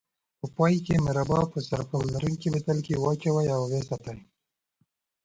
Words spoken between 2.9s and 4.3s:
واچوئ او وساتئ.